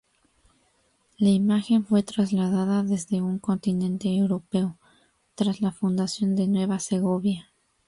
La 1.19 1.29
imagen 1.29 1.85
fue 1.85 2.01
trasladada 2.01 2.81
desde 2.81 3.21
un 3.21 3.37
Continente 3.37 4.07
europeo 4.09 4.79
tras 5.35 5.61
la 5.61 5.71
fundación 5.71 6.35
de 6.35 6.47
Nueva 6.47 6.79
Segovia. 6.79 7.51